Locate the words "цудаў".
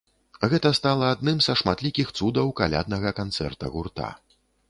2.19-2.47